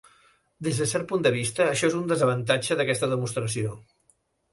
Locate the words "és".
1.91-1.97